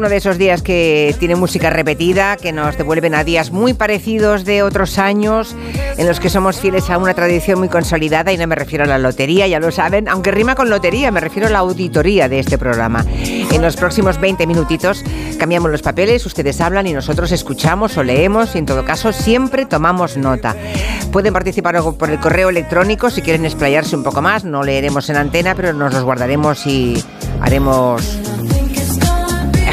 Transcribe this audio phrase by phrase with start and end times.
[0.00, 4.46] uno de esos días que tiene música repetida, que nos devuelven a días muy parecidos
[4.46, 5.54] de otros años,
[5.98, 8.86] en los que somos fieles a una tradición muy consolidada, y no me refiero a
[8.86, 12.38] la lotería, ya lo saben, aunque rima con lotería, me refiero a la auditoría de
[12.38, 13.04] este programa.
[13.52, 15.04] En los próximos 20 minutitos
[15.38, 19.66] cambiamos los papeles, ustedes hablan y nosotros escuchamos o leemos, y en todo caso siempre
[19.66, 20.56] tomamos nota.
[21.12, 25.16] Pueden participar por el correo electrónico si quieren explayarse un poco más, no leeremos en
[25.16, 27.04] antena, pero nos los guardaremos y
[27.42, 28.29] haremos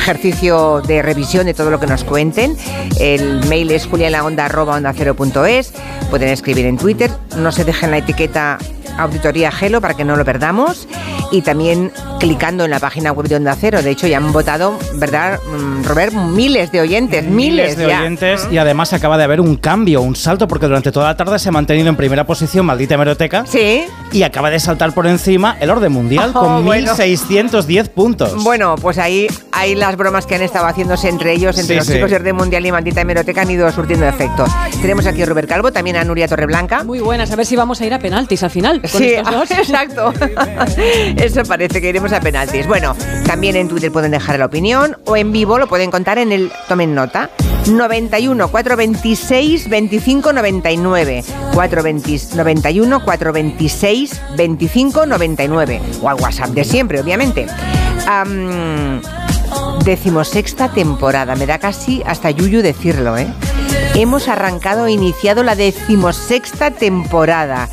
[0.07, 2.55] ejercicio de revisión de todo lo que nos cuenten.
[2.97, 5.73] El mail es julianlaonda.onda0.es.
[6.09, 7.11] Pueden escribir en Twitter.
[7.35, 8.57] No se dejen la etiqueta
[8.97, 10.87] Auditoría Gelo para que no lo perdamos
[11.29, 13.81] y también clicando en la página web de Onda Cero.
[13.81, 16.13] De hecho, ya han votado, ¿verdad, mm, Robert?
[16.13, 20.47] Miles de oyentes, miles, de oyentes y además acaba de haber un cambio, un salto,
[20.47, 23.45] porque durante toda la tarde se ha mantenido en primera posición Maldita Hemeroteca.
[23.47, 23.85] Sí.
[24.11, 26.93] Y acaba de saltar por encima el orden mundial con Oh, bueno.
[26.93, 28.43] 1.610 puntos.
[28.43, 31.87] Bueno, pues ahí hay las bromas que han estado haciéndose entre ellos, entre Sí, los
[31.87, 31.93] sí.
[31.93, 34.45] chicos de Orden Mundial y Maldita Hemeroteca, han ido surtiendo efecto.
[34.81, 36.83] Tenemos aquí a Robert Calvo, también a Nuria Torreblanca.
[36.83, 38.81] Muy buenas, a ver si vamos a ir a penaltis al final.
[38.81, 39.51] Con Sí, estos dos.
[39.57, 40.13] exacto.
[41.17, 42.67] Eso parece que iremos a penaltis.
[42.67, 46.31] Bueno, también en Twitter pueden dejar la opinión o en vivo lo pueden contar en
[46.31, 47.29] el tomen nota.
[47.67, 57.47] 91 426 25 99 420 91 426 25 99 o al WhatsApp de siempre, obviamente.
[58.07, 59.01] Am,
[59.83, 63.27] decimosexta temporada, me da casi hasta yuyu decirlo, ¿eh?
[63.95, 67.67] Hemos arrancado e iniciado la decimosexta temporada.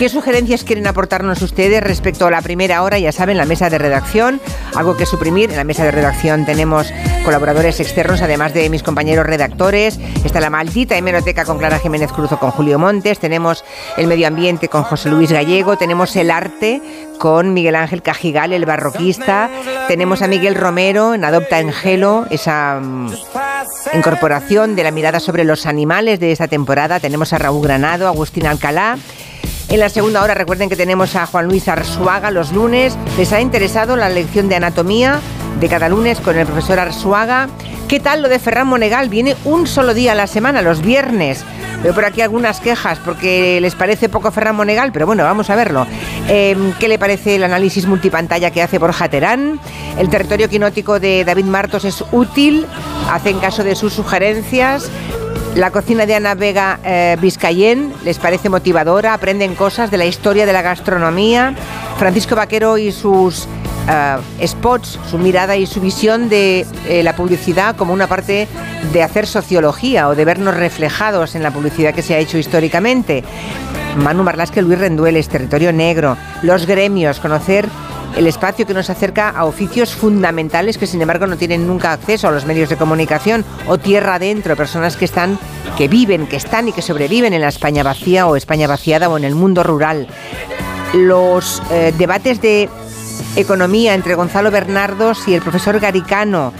[0.00, 2.98] ¿Qué sugerencias quieren aportarnos ustedes respecto a la primera hora?
[2.98, 4.40] Ya saben, la mesa de redacción,
[4.74, 5.50] algo que suprimir.
[5.50, 6.90] En la mesa de redacción tenemos
[7.22, 10.00] colaboradores externos, además de mis compañeros redactores.
[10.24, 13.18] Está la maldita hemeroteca con Clara Jiménez Cruz o con Julio Montes.
[13.18, 13.62] Tenemos
[13.98, 15.76] el medio ambiente con José Luis Gallego.
[15.76, 16.80] Tenemos el arte
[17.18, 19.50] con Miguel Ángel Cajigal, el barroquista.
[19.86, 23.12] Tenemos a Miguel Romero en Adopta Engelo, esa mm,
[23.92, 27.00] incorporación de la mirada sobre los animales de esta temporada.
[27.00, 28.96] Tenemos a Raúl Granado, Agustín Alcalá.
[29.70, 32.98] En la segunda hora recuerden que tenemos a Juan Luis Arzuaga los lunes.
[33.16, 35.20] ¿Les ha interesado la lección de anatomía
[35.60, 37.48] de cada lunes con el profesor Arzuaga?
[37.86, 39.08] ¿Qué tal lo de Ferran Monegal?
[39.08, 41.44] Viene un solo día a la semana, los viernes.
[41.84, 45.54] Veo por aquí algunas quejas porque les parece poco Ferran Monegal, pero bueno, vamos a
[45.54, 45.86] verlo.
[46.28, 49.60] Eh, ¿Qué le parece el análisis multipantalla que hace Borja Terán?
[49.96, 52.66] ¿El territorio quinótico de David Martos es útil?
[53.08, 54.90] ¿Hacen caso de sus sugerencias?
[55.56, 57.16] La cocina de Ana Vega eh,
[58.04, 61.54] les parece motivadora, aprenden cosas de la historia de la gastronomía.
[61.98, 63.48] Francisco Vaquero y sus
[63.88, 68.46] eh, spots, su mirada y su visión de eh, la publicidad como una parte
[68.92, 73.24] de hacer sociología o de vernos reflejados en la publicidad que se ha hecho históricamente.
[73.96, 77.68] Manu Marlasque, Luis Rendueles, Territorio Negro, los gremios, conocer
[78.16, 82.28] el espacio que nos acerca a oficios fundamentales que sin embargo no tienen nunca acceso
[82.28, 85.38] a los medios de comunicación o tierra adentro, personas que están,
[85.76, 89.16] que viven, que están y que sobreviven en la España vacía o España vaciada o
[89.16, 90.08] en el mundo rural.
[90.94, 92.68] Los eh, debates de
[93.36, 96.52] economía entre Gonzalo Bernardos y el profesor Garicano.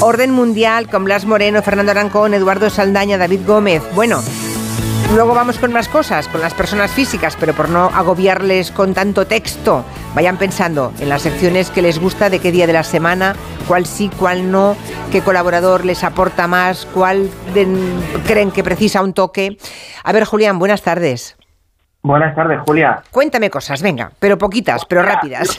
[0.00, 3.82] Orden mundial con Blas Moreno, Fernando Arancón, Eduardo Saldaña, David Gómez.
[3.94, 4.22] Bueno,
[5.14, 9.26] Luego vamos con más cosas, con las personas físicas, pero por no agobiarles con tanto
[9.26, 9.82] texto,
[10.14, 13.34] vayan pensando en las secciones que les gusta, de qué día de la semana,
[13.66, 14.76] cuál sí, cuál no,
[15.10, 17.30] qué colaborador les aporta más, cuál
[18.26, 19.56] creen que precisa un toque.
[20.04, 21.36] A ver, Julián, buenas tardes.
[22.02, 23.02] Buenas tardes, Julia.
[23.10, 25.58] Cuéntame cosas, venga, pero poquitas, pero rápidas.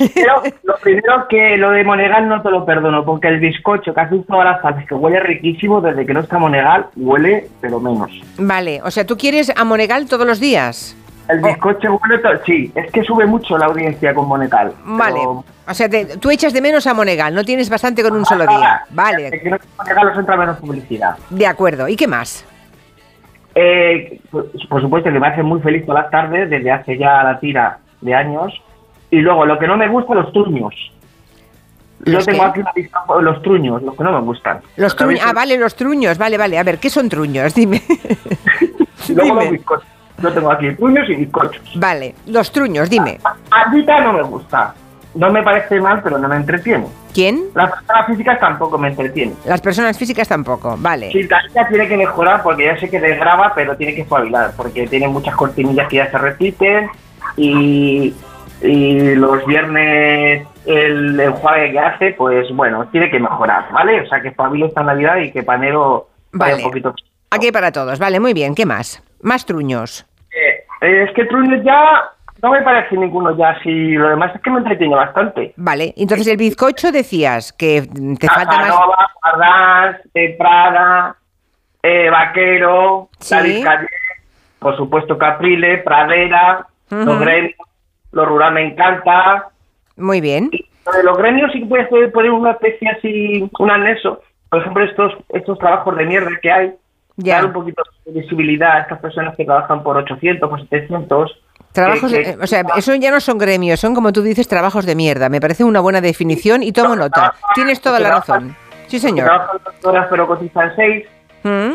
[0.63, 4.17] Lo primero que lo de Monegal no te lo perdono, porque el bizcocho que hace
[4.27, 8.09] todas las tardes, que huele riquísimo, desde que no está Monegal, huele, pero menos.
[8.37, 10.95] Vale, o sea, ¿tú quieres a Monegal todos los días?
[11.27, 12.33] El bizcocho huele todo...
[12.45, 14.71] Sí, es que sube mucho la audiencia con Monegal.
[14.83, 18.13] pero- Vale, o sea, te- tú echas de menos a Monegal, no tienes bastante con
[18.13, 18.81] un solo día.
[18.89, 21.15] Vale, Desde que no Monegal os entra menos publicidad.
[21.29, 21.87] de acuerdo.
[21.87, 22.45] ¿Y qué más?
[23.55, 27.39] Eh, por, supuesto que me hace muy feliz todas las tardes, desde hace ya la
[27.39, 28.53] tira de años.
[29.11, 30.73] Y luego, lo que no me gusta, los truños.
[32.05, 32.49] Yo ¿Los tengo qué?
[32.49, 34.61] aquí una lista de los truños, los que no me gustan.
[34.77, 35.21] Los truños.
[35.25, 36.17] Ah, vale, los truños.
[36.17, 36.57] Vale, vale.
[36.57, 37.53] A ver, ¿qué son truños?
[37.55, 37.81] Dime.
[39.09, 39.87] Luego los bizcochos.
[40.21, 41.61] Yo tengo aquí truños y bizcochos.
[41.75, 43.19] Vale, los truños, dime.
[43.51, 44.73] Andita no me gusta.
[45.15, 46.85] No me parece mal, pero no me entretiene.
[47.13, 47.45] ¿Quién?
[47.55, 49.35] Las personas físicas tampoco me entretienen.
[49.45, 50.75] Las personas físicas tampoco.
[50.77, 51.11] Vale.
[51.11, 54.87] Sí, Talía tiene que mejorar porque ya sé que desgraba, pero tiene que espabilar porque
[54.87, 56.89] tiene muchas cortinillas que ya se repiten
[57.35, 58.13] y,
[58.61, 64.01] y los viernes el enjuague que hace, pues bueno, tiene que mejorar, ¿vale?
[64.01, 66.65] O sea, que espabile esta Navidad y que Panero vaya Vale.
[66.65, 66.93] un poquito...
[67.31, 67.97] Aquí para todos.
[67.99, 68.53] Vale, muy bien.
[68.55, 69.03] ¿Qué más?
[69.21, 70.05] Más truños.
[70.31, 72.11] Eh, es que Truños ya
[72.41, 73.91] no me parece ninguno ya así.
[73.93, 75.53] Lo demás es que me entretiene bastante.
[75.57, 77.83] Vale, entonces el bizcocho decías que
[78.19, 78.73] te falta más.
[79.21, 81.15] Pardás, eh, Prada,
[81.83, 83.61] eh, Vaquero, Sí.
[83.63, 83.87] Calle,
[84.59, 87.03] por supuesto Caprile, Pradera, Ujú.
[87.05, 87.55] los gremios,
[88.11, 89.49] lo rural me encanta.
[89.97, 90.49] Muy bien.
[90.51, 90.65] Y
[90.95, 94.21] de los gremios sí que puedes poner- poner una especie así, un anexo.
[94.49, 96.73] Por ejemplo, estos, estos trabajos de mierda que hay,
[97.17, 97.35] Ya.
[97.35, 101.39] dar un poquito de visibilidad a estas personas que trabajan por 800, por 700.
[101.71, 104.47] Trabajos, que- de- que- o sea, eso ya no son gremios, son como tú dices,
[104.47, 105.29] trabajos de mierda.
[105.29, 107.33] Me parece una buena definición y tomo nota.
[107.53, 108.55] Tienes toda la razón.
[108.87, 109.27] Sí, señor.
[109.27, 111.05] trabajan dos horas pero cotizan seis.
[111.43, 111.73] Mm,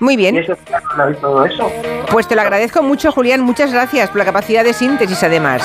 [0.00, 0.36] Muy Y bien.
[0.38, 0.56] eso,
[0.94, 1.70] claro, y todo eso.
[2.10, 3.40] Pues te lo agradezco mucho, Julián.
[3.40, 5.62] Muchas gracias por la capacidad de síntesis, además.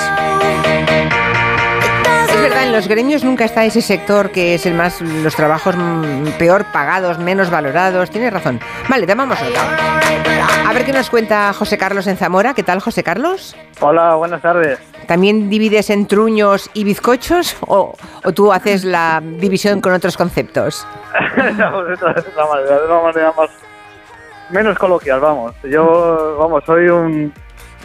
[2.37, 5.75] Es verdad, en los gremios nunca está ese sector que es el más, los trabajos
[6.37, 8.11] peor pagados, menos valorados.
[8.11, 8.59] Tienes razón.
[8.87, 9.99] Vale, tomamos nota.
[10.69, 12.53] A ver qué nos cuenta José Carlos en Zamora.
[12.53, 13.55] ¿Qué tal, José Carlos?
[13.79, 14.77] Hola, buenas tardes.
[15.07, 20.87] ¿También divides en truños y bizcochos o, o tú haces la división con otros conceptos?
[21.35, 23.49] de una manera, de una manera más
[24.51, 25.55] menos coloquial, vamos.
[25.63, 27.33] Yo, vamos, soy un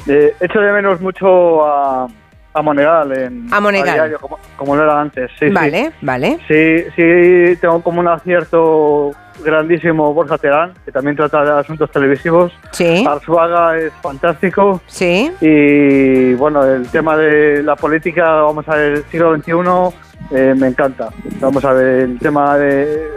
[0.06, 2.06] eh, echo de menos mucho a,
[2.54, 3.94] a Monegal en A Monegal.
[3.94, 5.30] diario, como, como lo era antes.
[5.38, 5.52] Sí, sí.
[5.52, 6.38] vale, vale.
[6.48, 9.10] Sí, sí, tengo como un acierto
[9.44, 12.52] grandísimo Borja Terán, que también trata de asuntos televisivos.
[12.72, 14.80] Sí, Arzuaga es fantástico.
[14.86, 15.32] sí.
[15.40, 19.96] Y bueno, el tema de la política, vamos a ver, el siglo XXI,
[20.36, 21.08] eh, me encanta.
[21.40, 23.08] Vamos a ver, el tema de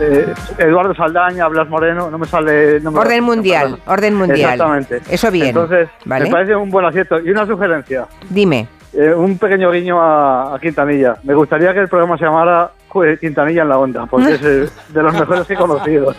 [0.00, 2.80] eh, Eduardo Saldaña, Blas Moreno, no me sale...
[2.80, 4.52] no me- Orden mundial, orden mundial.
[4.54, 5.00] Exactamente.
[5.08, 5.48] Eso bien.
[5.48, 6.24] Entonces, ¿vale?
[6.26, 7.20] me parece un buen acierto.
[7.20, 8.68] Y una sugerencia, Dime.
[8.92, 11.16] eh, un pequeño guiño a, a Quintanilla.
[11.22, 12.70] Me gustaría que el programa se llamara
[13.20, 16.14] Quintanilla en la Onda, porque es de los mejores que he conocido.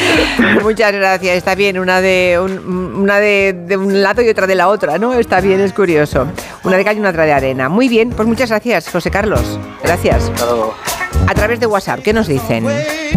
[0.62, 1.36] Muchas gracias.
[1.36, 4.96] Está bien, una de un, una de, de un lado y otra de la otra,
[4.98, 5.12] ¿no?
[5.14, 6.28] Está bien, es curioso.
[6.62, 7.68] Una de cal y una otra de arena.
[7.68, 9.58] Muy bien, pues muchas gracias, José Carlos.
[9.82, 10.30] Gracias.
[11.30, 12.66] A través de WhatsApp, ¿qué nos dicen?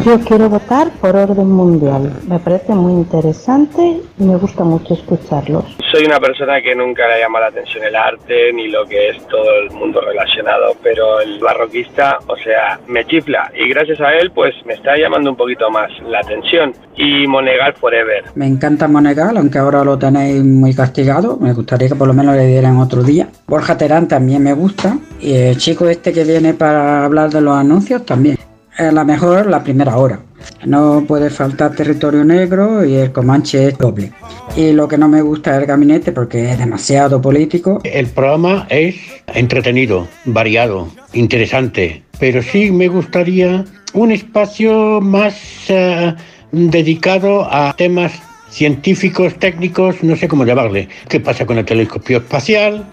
[0.06, 2.14] Yo quiero votar por orden mundial.
[2.28, 5.66] Me parece muy interesante y me gusta mucho escucharlos.
[5.92, 9.28] Soy una persona que nunca le llama la atención el arte ni lo que es
[9.30, 14.30] todo el mundo relacionado, pero el barroquista, o sea, me chifla y gracias a él
[14.30, 16.72] pues me está llamando un poquito más la atención.
[16.96, 18.26] Y Monegal Forever.
[18.36, 21.38] Me encanta Monegal, aunque ahora lo tenéis muy castigado.
[21.38, 23.30] Me gustaría que por lo menos le dieran otro día.
[23.48, 24.98] Borja Terán también me gusta.
[25.20, 28.38] Y el chico este que viene para hablar de los anuncios también.
[28.78, 30.20] A la mejor la primera hora.
[30.66, 34.12] No puede faltar territorio negro y el Comanche es doble.
[34.56, 37.82] Y lo que no me gusta es el gabinete porque es demasiado político.
[37.84, 38.96] El programa es
[39.28, 45.36] entretenido, variado, interesante, pero sí me gustaría un espacio más
[45.70, 46.14] eh,
[46.54, 48.14] dedicado a temas
[48.50, 50.88] científicos, técnicos, no sé cómo llamarle.
[51.10, 52.86] ¿Qué pasa con el telescopio espacial?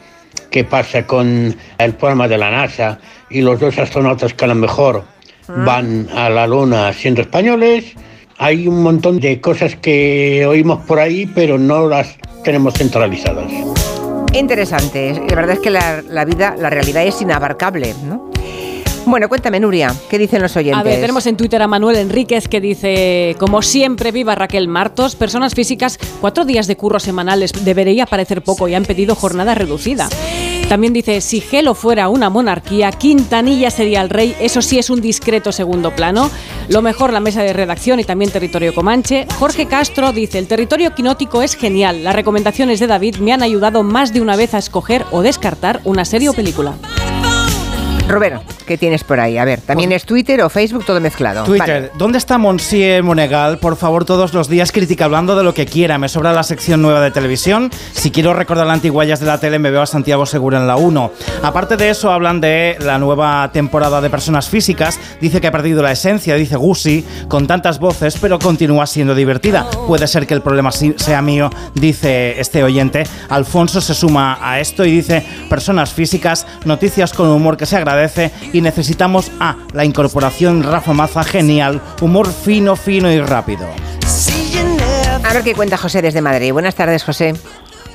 [0.50, 2.98] ¿Qué pasa con el programa de la NASA
[3.28, 5.04] y los dos astronautas que a lo mejor
[5.46, 7.92] van a la Luna siendo españoles?
[8.38, 13.52] Hay un montón de cosas que oímos por ahí, pero no las tenemos centralizadas.
[14.32, 15.12] Interesante.
[15.28, 18.30] La verdad es que la, la vida, la realidad es inabarcable, ¿no?
[19.06, 20.78] Bueno, cuéntame, Nuria, ¿qué dicen los oyentes?
[20.78, 25.16] A ver, tenemos en Twitter a Manuel Enríquez que dice, como siempre, viva Raquel Martos,
[25.16, 30.08] personas físicas, cuatro días de curro semanales debería parecer poco y han pedido jornada reducida.
[30.68, 35.00] También dice, si Gelo fuera una monarquía, Quintanilla sería el rey, eso sí es un
[35.00, 36.30] discreto segundo plano.
[36.68, 39.26] Lo mejor, la mesa de redacción y también territorio Comanche.
[39.40, 43.82] Jorge Castro dice, el territorio quinótico es genial, las recomendaciones de David me han ayudado
[43.82, 46.76] más de una vez a escoger o descartar una serie o película.
[48.10, 49.38] Roberto, ¿qué tienes por ahí?
[49.38, 51.44] A ver, ¿también es Twitter o Facebook todo mezclado?
[51.44, 51.90] Twitter, Vale.
[51.96, 53.58] ¿dónde está Monsieur Monegal?
[53.58, 55.96] Por favor, todos los días critica hablando de lo que quiera.
[55.96, 57.70] Me sobra la sección nueva de televisión.
[57.92, 60.76] Si quiero recordar las antiguallas de la tele, me veo a Santiago Segura en la
[60.76, 61.12] 1.
[61.44, 64.98] Aparte de eso, hablan de la nueva temporada de personas físicas.
[65.20, 69.68] Dice que ha perdido la esencia, dice Gusi, con tantas voces, pero continúa siendo divertida.
[69.86, 73.04] Puede ser que el problema sea mío, dice este oyente.
[73.28, 77.99] Alfonso se suma a esto y dice, personas físicas, noticias con humor que se agradece
[78.52, 83.66] y necesitamos a la incorporación Rafa Maza, genial, humor fino, fino y rápido.
[85.28, 86.52] A ver qué cuenta José desde Madrid.
[86.52, 87.34] Buenas tardes, José.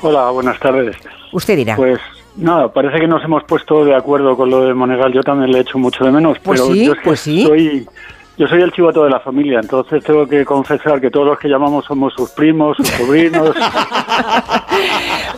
[0.02, 0.96] Hola, buenas tardes.
[1.32, 1.76] Usted dirá.
[1.76, 2.00] Pues
[2.36, 5.12] nada, parece que nos hemos puesto de acuerdo con lo de Monegal.
[5.12, 7.44] Yo también le echo mucho de menos, Pues pero sí, yo es que pues sí.
[7.46, 7.88] soy
[8.38, 11.48] yo soy el chivato de la familia, entonces tengo que confesar que todos los que
[11.48, 13.56] llamamos somos sus primos, sus sobrinos.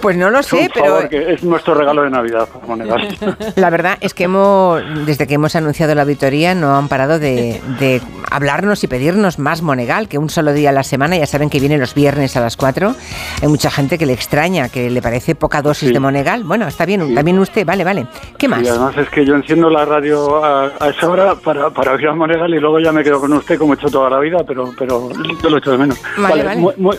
[0.02, 3.18] Pues no lo sé, pero favor, que es nuestro regalo de Navidad, Monegal.
[3.56, 7.62] la verdad es que hemos, desde que hemos anunciado la auditoría, no han parado de,
[7.80, 11.50] de hablarnos y pedirnos más Monegal, que un solo día a la semana, ya saben
[11.50, 12.94] que viene los viernes a las 4.
[13.42, 15.94] Hay mucha gente que le extraña, que le parece poca dosis Sí.
[15.94, 16.44] de Monegal.
[16.44, 18.08] Bueno, está bien, también usted, vale, vale.
[18.38, 18.64] ¿Qué más?
[18.64, 22.08] Y además es que yo enciendo la radio a, a esa hora para, para oír
[22.08, 24.40] a Monegal y luego ya me quedo con usted como he hecho toda la vida,
[24.48, 25.10] pero, pero
[25.42, 25.98] yo lo echo de menos.
[26.18, 26.60] Vale, vale.
[26.60, 26.98] Muy, muy,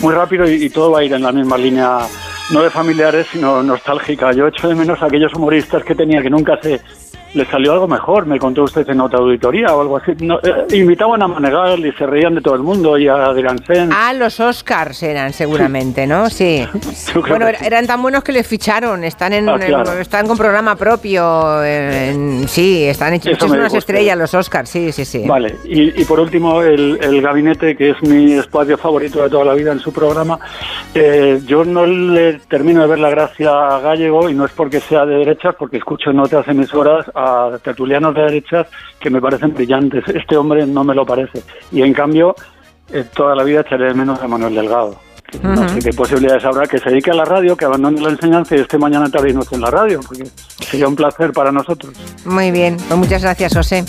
[0.00, 1.98] muy rápido y, y todo va a ir en la misma línea,
[2.50, 4.32] no de familiares, sino nostálgica.
[4.32, 6.80] Yo echo de menos a aquellos humoristas que tenía que nunca se
[7.34, 10.12] le salió algo mejor, me contó usted en otra auditoría o algo así.
[10.20, 13.58] No, eh, invitaban a Monegal y se reían de todo el mundo y a Adrián
[13.66, 13.90] Sen.
[13.92, 16.28] Ah, los Oscars eran seguramente, ¿no?
[16.30, 16.66] Sí.
[17.28, 19.92] Bueno, er- eran tan buenos que les ficharon, están en, Ah, claro.
[19.92, 24.90] en- están con programa propio, en- sí, están hechos, me unas estrellas los Oscars, sí,
[24.92, 25.24] sí, sí.
[25.26, 29.44] Vale, y, y por último, el, el gabinete, que es mi espacio favorito de toda
[29.44, 30.38] la vida en su programa,
[30.94, 34.80] eh, yo no le termino de ver la gracia a Gallego y no es porque
[34.80, 38.66] sea de derechas, porque escucho en otras emisoras a tertulianos de derechas
[38.98, 40.04] que me parecen brillantes.
[40.08, 41.42] Este hombre no me lo parece.
[41.72, 42.34] Y en cambio,
[42.92, 44.96] eh, toda la vida echaré de menos a Manuel Delgado.
[45.42, 48.56] No sé qué posibilidades habrá que se dedique a la radio, que abandone la enseñanza
[48.56, 50.24] y esté mañana tarde y noche en la radio, porque
[50.58, 51.94] sería un placer para nosotros.
[52.24, 53.84] Muy bien, pues muchas gracias, José.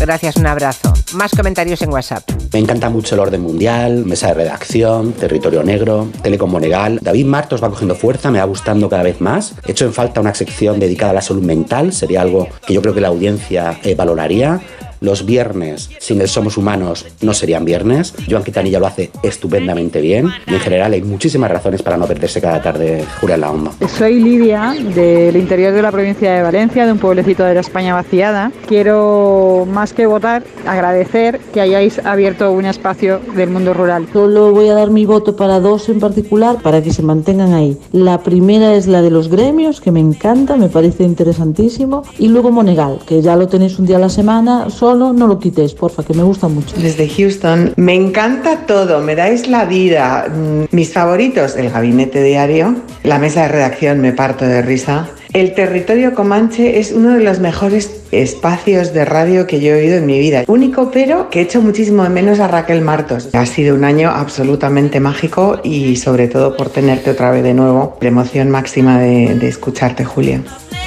[0.00, 0.94] Gracias, un abrazo.
[1.12, 2.24] Más comentarios en WhatsApp.
[2.54, 6.98] Me encanta mucho el orden mundial, mesa de redacción, territorio negro, Telecom Monegal.
[7.02, 9.54] David Martos va cogiendo fuerza, me va gustando cada vez más.
[9.66, 12.80] He hecho en falta una sección dedicada a la salud mental, sería algo que yo
[12.80, 14.60] creo que la audiencia eh, valoraría.
[15.00, 18.12] Los viernes, sin el Somos Humanos, no serían viernes.
[18.28, 20.28] Joan Quitanilla lo hace estupendamente bien.
[20.46, 23.72] Y en general hay muchísimas razones para no perderse cada tarde Julia en la Onda.
[23.96, 27.94] Soy Lidia, del interior de la provincia de Valencia, de un pueblecito de la España
[27.94, 28.52] vaciada.
[28.68, 34.06] Quiero, más que votar, agradecer que hayáis abierto un espacio del mundo rural.
[34.12, 37.78] Solo voy a dar mi voto para dos en particular para que se mantengan ahí.
[37.92, 42.02] La primera es la de los gremios, que me encanta, me parece interesantísimo.
[42.18, 45.38] Y luego Monegal, que ya lo tenéis un día a la semana, solo no lo
[45.38, 46.76] quitéis, porfa, que me gusta mucho.
[46.76, 50.26] Desde Houston, me encanta todo, me dais la vida.
[50.28, 55.08] Mm, Mis favoritos, el gabinete diario, la mesa de redacción, me parto de risa.
[55.32, 59.96] El territorio Comanche es uno de los mejores espacios de radio que yo he oído
[59.96, 60.44] en mi vida.
[60.46, 63.28] Único pero que echo muchísimo de menos a Raquel Martos.
[63.34, 67.96] Ha sido un año absolutamente mágico y sobre todo por tenerte otra vez de nuevo.
[68.00, 70.42] La emoción máxima de, escucharte, Julia.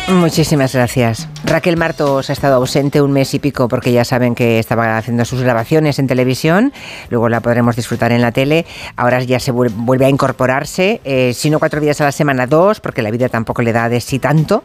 [0.10, 1.30] Muchísimas gracias.
[1.46, 5.24] Raquel Martos ha estado ausente un mes y pico porque ya saben que estaba haciendo
[5.24, 6.74] sus grabaciones en televisión,
[7.10, 8.66] luego la podremos disfrutar en la tele,
[8.98, 12.48] ahora ya se vuel- vuelve a incorporarse, eh, si no cuatro días a la semana,
[12.48, 14.64] dos, porque la vida tampoco le da de sí tanto.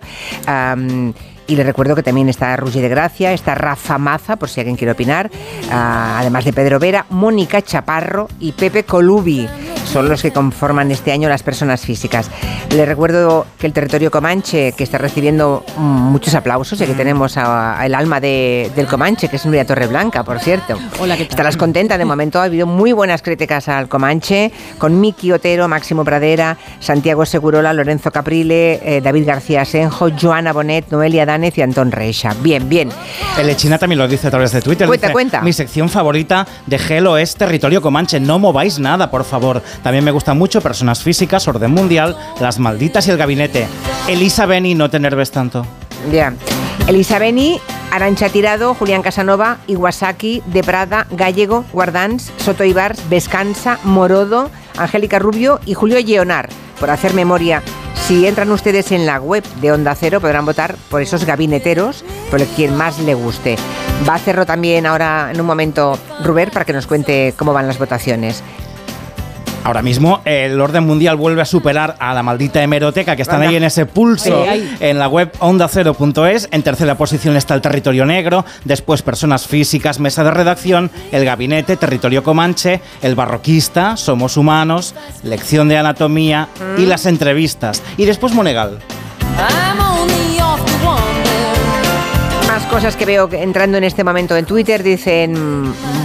[1.49, 4.77] Y le recuerdo que también está Rugi de Gracia, está Rafa Maza, por si alguien
[4.77, 5.31] quiere opinar,
[5.73, 9.49] ah, además de Pedro Vera, Mónica Chaparro y Pepe Colubi.
[9.93, 12.31] Son los que conforman este año las personas físicas.
[12.71, 17.81] Le recuerdo que el territorio Comanche, que está recibiendo muchos aplausos, y que tenemos a-
[17.81, 20.77] a el alma de- del Comanche, que es Nuria Torreblanca, por cierto.
[21.01, 21.31] Hola, ¿qué tal?
[21.31, 26.05] Estarás contenta, de momento ha habido muy buenas críticas al Comanche, con Miki Otero, Máximo
[26.05, 31.93] Pradera, Santiago Segurola, Lorenzo Caprile, eh, David García Asenjo, Joana Bonet, Noelia Danez y Antón
[31.93, 32.35] Reixa.
[32.43, 32.91] Bien, bien.
[33.39, 34.87] El Echina también lo dice a través de Twitter.
[34.87, 35.41] Cuenta, dice, cuenta.
[35.41, 38.21] Mi sección favorita de Gelo es Territorio Comanche.
[38.21, 39.63] No mováis nada, por favor.
[39.83, 43.67] También me gustan mucho Personas Físicas, Orden Mundial, Las Malditas y El Gabinete.
[44.09, 45.67] Elisa Beni, no te enerves tanto.
[46.13, 46.35] Ya.
[46.87, 54.51] Elisa Beni, Arancha Tirado, Julián Casanova, Iwasaki, De Prada, Gallego, Guardans, Soto Ibars, Vescansa, Morodo,
[54.77, 56.49] Angélica Rubio y Julio Lleonar,
[56.81, 57.63] por hacer memoria.
[58.07, 62.43] Si entran ustedes en la web de Onda Cero podrán votar por esos gabineteros, por
[62.47, 63.57] quien más le guste.
[64.09, 67.67] Va a hacerlo también ahora en un momento Ruber para que nos cuente cómo van
[67.67, 68.43] las votaciones.
[69.65, 73.51] Ahora mismo el orden mundial vuelve a superar a la maldita hemeroteca que están Anda.
[73.51, 74.77] ahí en ese pulso Ay, ay.
[74.81, 76.49] en la web ondacero.es.
[76.53, 81.77] En tercera posición está el territorio negro, después personas físicas, mesa de redacción, el gabinete,
[81.77, 86.49] territorio comanche, el barroquista, somos humanos, lección de anatomía
[86.79, 86.89] y Mm.
[86.89, 87.83] las entrevistas.
[87.99, 88.79] Y después Monegal.
[92.47, 94.83] Más cosas que veo que entrando en este momento en Twitter.
[94.83, 95.35] Dicen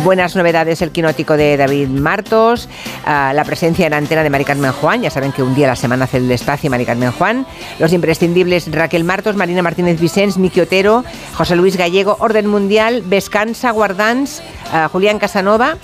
[0.04, 2.68] buenas novedades el quinótico de David Martos,
[3.06, 5.02] ah, la presencia en antena de Mari Carmen Juan.
[5.02, 7.46] Ya saben que un día a la semana hace el espacio Mari Carmen Juan.
[7.80, 11.06] Los imprescindibles Raquel Martos, Marina Martínez Vicens, Miki Otero,
[11.36, 14.44] José Luis Gallego, Orden Mundial, Vescansa, Guardans,
[14.74, 15.78] ah, Julián Casanova.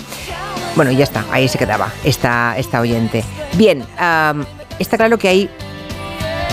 [0.75, 3.23] Bueno, ya está, ahí se quedaba esta, esta oyente.
[3.53, 4.45] Bien, am,
[4.79, 5.49] está claro que hay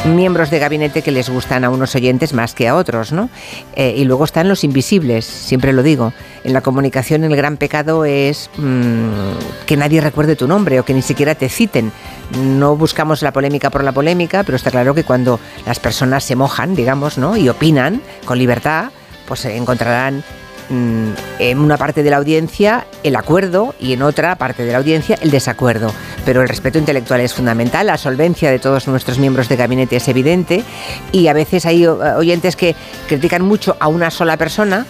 [0.05, 3.31] miembros de gabinete que les gustan a unos oyentes más que a otros, ¿no?
[3.75, 6.13] Eh, y luego están los invisibles, siempre lo digo.
[6.45, 10.95] En la comunicación el gran pecado es mm, que nadie recuerde tu nombre o que
[10.95, 11.93] ni siquiera te citen.
[12.39, 16.37] No buscamos la polémica por la polémica, pero está claro que cuando las personas se
[16.37, 17.37] mojan, digamos, ¿no?
[17.37, 18.91] Y opinan con libertad,
[19.27, 20.23] pues encontrarán
[20.69, 24.79] mm, en una parte de la audiencia el acuerdo y en otra parte de la
[24.79, 25.93] audiencia el desacuerdo.
[26.25, 30.09] Pero el respeto intelectual es fundamental, la solvencia de todos nuestros miembros de gabinete es
[30.09, 30.65] evidente
[31.13, 32.75] y a veces hay o- oyentes que
[33.09, 34.87] critican mucho a una sola persona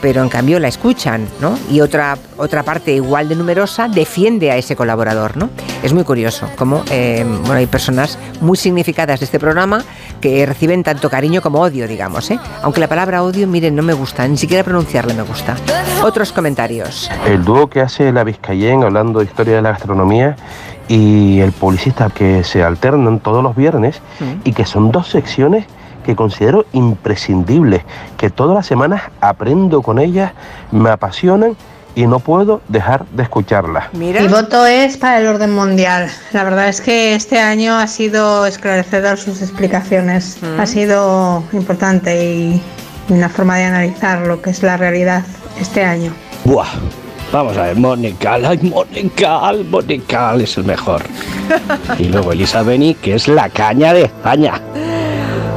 [0.00, 1.58] pero en cambio la escuchan, ¿no?
[1.70, 5.50] Y otra, otra parte igual de numerosa defiende a ese colaborador, ¿no?
[5.82, 9.82] Es muy curioso cómo eh, bueno, hay personas muy significadas de este programa
[10.20, 12.38] que reciben tanto cariño como odio, digamos, ¿eh?
[12.62, 15.56] Aunque la palabra odio, miren, no me gusta, ni siquiera pronunciarla me gusta.
[16.02, 17.10] Otros comentarios.
[17.26, 20.36] El dúo que hace la Vizcayen hablando de historia de la gastronomía
[20.88, 24.00] y el publicista que se alternan todos los viernes
[24.44, 25.66] y que son dos secciones
[26.06, 27.82] que considero imprescindibles,
[28.16, 30.32] que todas las semanas aprendo con ellas,
[30.70, 31.56] me apasionan
[31.96, 33.92] y no puedo dejar de escucharlas.
[33.94, 36.08] Mi voto es para el orden mundial.
[36.32, 40.38] La verdad es que este año ha sido esclarecedor sus explicaciones.
[40.58, 42.62] Ha sido importante y
[43.08, 45.24] una forma de analizar lo que es la realidad
[45.58, 46.12] este año.
[46.44, 46.68] Buah.
[47.32, 51.02] Vamos a ver, Monegal, ay, Monegal es el mejor.
[51.98, 54.60] Y luego Elisa Beni, que es la caña de España.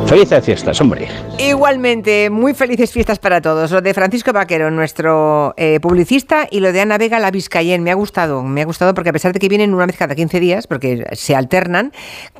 [0.09, 1.07] Felices fiestas, hombre.
[1.37, 3.69] Igualmente, muy felices fiestas para todos.
[3.71, 7.83] Lo de Francisco Vaquero, nuestro eh, publicista, y lo de Ana Vega, la Vizcayen.
[7.83, 10.15] Me ha gustado, me ha gustado porque a pesar de que vienen una vez cada
[10.15, 11.91] 15 días, porque se alternan,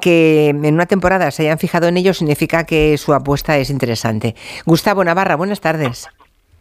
[0.01, 4.33] que en una temporada se hayan fijado en ellos significa que su apuesta es interesante.
[4.65, 6.07] Gustavo Navarra, buenas tardes.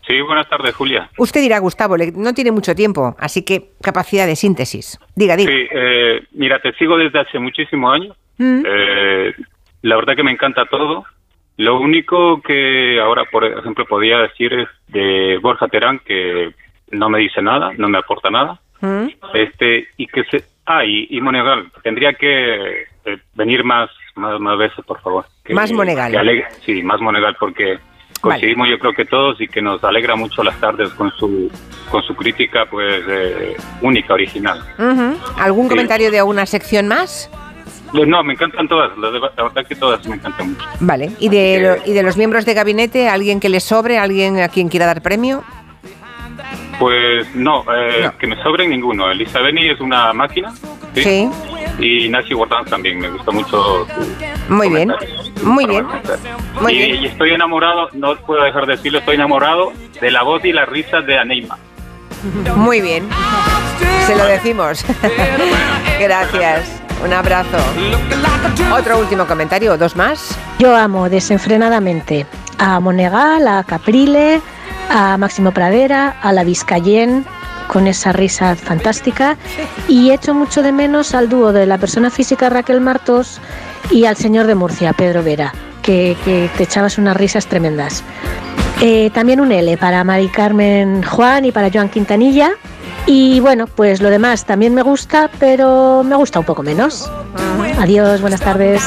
[0.06, 1.08] Sí, buenas tardes, Julia.
[1.16, 4.98] Usted dirá, Gustavo, le- no tiene mucho tiempo, así que capacidad de síntesis.
[5.14, 5.50] Diga, diga.
[5.52, 8.16] Sí, eh, mira, te sigo desde hace muchísimos años.
[8.36, 8.62] Mm.
[8.66, 9.32] Eh,
[9.82, 11.04] la verdad que me encanta todo.
[11.56, 16.52] Lo único que ahora, por ejemplo, podía decir es de Borja Terán, que
[16.92, 18.60] no me dice nada, no me aporta nada.
[18.80, 19.08] ¿Mm?
[19.34, 20.44] Este, y que se.
[20.66, 25.24] Ah, y, y Monegal, tendría que eh, venir más, más, más veces, por favor.
[25.44, 26.14] Que- Más Monegal.
[26.16, 27.78] alegre- sí, más Monegal, porque
[28.20, 31.50] coincidimos yo creo que todos y que nos alegra mucho las tardes con su,
[31.90, 34.60] con su crítica, pues, eh, única, original.
[35.38, 35.70] ¿Algún Sí.
[35.70, 37.30] comentario de alguna sección más?
[37.92, 40.64] Pues No, me encantan todas, la, verdad que todas me encantan mucho.
[40.80, 41.12] Vale.
[41.18, 44.68] ¿Y de, ¿Y de los miembros de gabinete, alguien que le sobre, alguien a quien
[44.68, 45.42] quiera dar premio?
[46.78, 49.10] Pues no, eh, que me sobren ninguno.
[49.10, 50.52] Elisa Beni es una máquina.
[50.94, 51.02] Sí.
[51.02, 51.30] Sí.
[51.80, 53.86] Y Nancy Wardán también, me gusta mucho
[54.48, 54.92] Muy bien.
[55.42, 55.86] Muy bien.
[56.60, 57.02] Muy y, bien.
[57.02, 60.64] y estoy enamorado, no puedo dejar de decirlo, estoy enamorado de la voz y la
[60.66, 61.56] risa de Aneima.
[62.56, 63.08] Muy bien.
[64.06, 64.84] Se lo decimos.
[66.00, 66.82] Gracias.
[67.04, 67.58] Un abrazo.
[68.72, 70.36] Otro último comentario, dos más.
[70.58, 72.26] Yo amo desenfrenadamente
[72.58, 74.40] a Monegal, a Caprile,
[74.90, 77.24] a Máximo Pradera, a la Vizcayen
[77.68, 79.36] con esa risa fantástica
[79.88, 83.40] y echo mucho de menos al dúo de la persona física Raquel Martos
[83.90, 88.02] y al señor de Murcia, Pedro Vera, que, que te echabas unas risas tremendas.
[88.80, 92.52] Eh, también un L para Mari Carmen Juan y para Joan Quintanilla.
[93.06, 97.10] Y bueno, pues lo demás también me gusta, pero me gusta un poco menos.
[97.80, 98.82] Adiós, buenas tardes.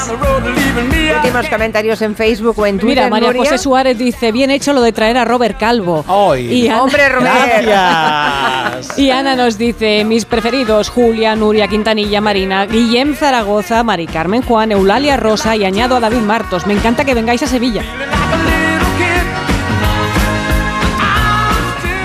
[1.17, 3.05] Últimos comentarios en Facebook o en Twitter.
[3.05, 3.33] Mira, María.
[3.39, 6.03] José Suárez dice, bien hecho lo de traer a Robert Calvo.
[6.37, 8.87] Y Ana- Hombre, Robert.
[8.97, 14.71] Y Ana nos dice, mis preferidos, Julia, Nuria, Quintanilla, Marina, Guillem Zaragoza, Mari Carmen Juan,
[14.71, 16.65] Eulalia Rosa y añado a David Martos.
[16.67, 17.83] Me encanta que vengáis a Sevilla.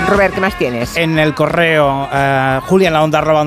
[0.07, 0.95] Robert, ¿qué más tienes?
[0.95, 3.45] En el correo, eh, Julia en la onda arroba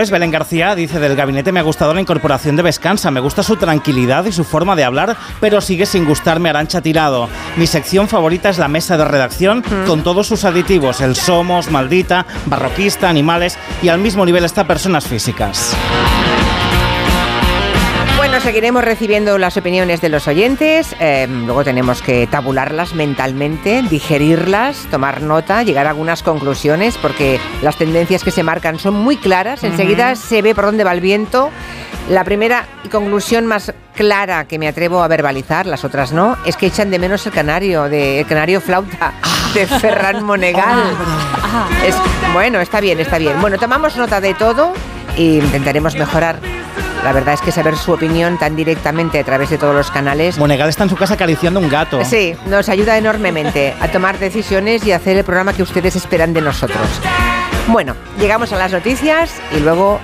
[0.00, 3.42] es, Belén García dice, del gabinete me ha gustado la incorporación de Vescansa, me gusta
[3.42, 7.30] su tranquilidad y su forma de hablar, pero sigue sin gustarme Arancha Tirado.
[7.56, 12.26] Mi sección favorita es la mesa de redacción, con todos sus aditivos, el Somos, Maldita,
[12.46, 15.74] Barroquista, Animales, y al mismo nivel está Personas Físicas.
[18.32, 20.96] Bueno, seguiremos recibiendo las opiniones de los oyentes.
[21.00, 27.76] eh, luego tenemos que tabularlas mentalmente, digerirlas, tomar nota, llegar a algunas conclusiones, porque las
[27.76, 29.64] tendencias que se marcan son muy claras.
[29.64, 31.50] Enseguida se ve por dónde va el viento.
[32.08, 36.64] La primera conclusión más clara que me atrevo a verbalizar, las otras no, es que
[36.64, 39.12] echan de menos el canario, de, el canario flauta
[39.54, 40.84] de Ferran Monegal.
[41.86, 41.94] Es,
[42.32, 43.38] bueno, está bien, está bien.
[43.42, 44.72] Bueno, tomamos nota de todo
[45.18, 46.61] e intentaremos mejorar.
[47.04, 50.38] La verdad es que saber su opinión tan directamente a través de todos los canales.
[50.38, 52.04] Monegal está en su casa acariciando un gato.
[52.04, 56.32] Sí, nos ayuda enormemente a tomar decisiones y a hacer el programa que ustedes esperan
[56.32, 56.86] de nosotros.
[57.68, 60.00] Bueno, llegamos a las noticias y luego